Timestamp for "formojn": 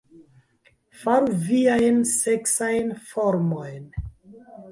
3.11-3.85